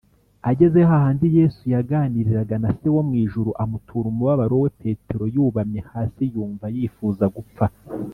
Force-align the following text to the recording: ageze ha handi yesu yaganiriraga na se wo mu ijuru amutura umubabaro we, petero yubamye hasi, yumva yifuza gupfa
ageze 0.49 0.79
ha 0.89 0.97
handi 1.03 1.25
yesu 1.37 1.63
yaganiriraga 1.73 2.55
na 2.63 2.69
se 2.77 2.87
wo 2.95 3.01
mu 3.07 3.13
ijuru 3.23 3.51
amutura 3.63 4.05
umubabaro 4.09 4.55
we, 4.63 4.69
petero 4.81 5.23
yubamye 5.35 5.79
hasi, 5.91 6.21
yumva 6.33 6.65
yifuza 6.77 7.25
gupfa 7.35 7.65